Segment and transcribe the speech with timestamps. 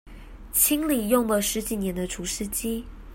[0.51, 2.83] 清理用了十幾年的除濕機